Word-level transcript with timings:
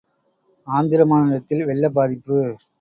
ஆந்திர 0.67 1.05
மாநிலத்தில் 1.05 1.65
வெள்ளப் 1.65 1.93
பாதிப்பு! 1.93 2.39